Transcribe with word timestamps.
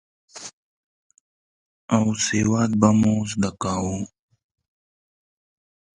او 1.95 2.03
سواد 2.25 2.71
به 2.79 2.89
مو 2.99 3.15
زده 3.31 3.49
کاوه. 3.61 3.97